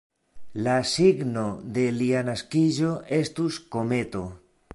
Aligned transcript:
La 0.67 0.77
signo 0.91 1.43
de 1.75 1.83
lia 1.99 2.25
naskiĝo 2.31 2.91
estus 3.23 3.65
kometo. 3.77 4.27